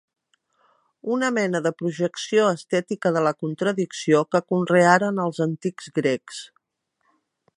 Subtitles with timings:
[1.15, 6.43] Una mena de projecció estètica de la contradicció que conrearen els antics grecs.